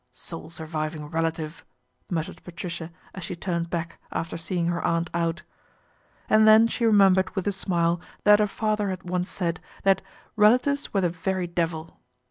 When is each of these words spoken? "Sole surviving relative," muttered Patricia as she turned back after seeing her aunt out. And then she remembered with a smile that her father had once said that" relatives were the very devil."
"Sole 0.11 0.49
surviving 0.49 1.11
relative," 1.11 1.63
muttered 2.09 2.43
Patricia 2.43 2.91
as 3.13 3.23
she 3.23 3.35
turned 3.35 3.69
back 3.69 4.01
after 4.11 4.35
seeing 4.35 4.65
her 4.65 4.83
aunt 4.83 5.11
out. 5.13 5.43
And 6.27 6.47
then 6.47 6.67
she 6.67 6.87
remembered 6.87 7.35
with 7.35 7.45
a 7.47 7.51
smile 7.51 8.01
that 8.23 8.39
her 8.39 8.47
father 8.47 8.89
had 8.89 9.07
once 9.07 9.29
said 9.29 9.59
that" 9.83 10.01
relatives 10.35 10.91
were 10.91 11.01
the 11.01 11.09
very 11.09 11.45
devil." 11.45 11.99